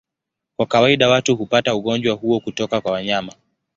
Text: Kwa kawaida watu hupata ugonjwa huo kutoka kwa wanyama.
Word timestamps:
Kwa 0.57 0.65
kawaida 0.65 1.09
watu 1.09 1.35
hupata 1.35 1.75
ugonjwa 1.75 2.15
huo 2.15 2.39
kutoka 2.39 2.81
kwa 2.81 2.91
wanyama. 2.91 3.33